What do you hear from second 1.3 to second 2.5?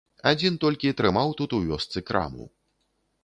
тут у вёсцы краму.